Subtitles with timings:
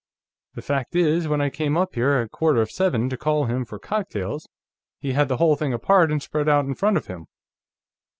[0.55, 3.65] The fact is, when I came up here at quarter of seven, to call him
[3.65, 4.47] for cocktails,
[4.99, 7.27] he had the whole thing apart and spread out in front of him."